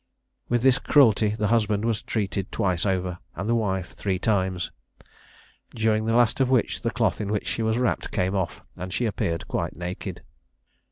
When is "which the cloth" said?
6.49-7.21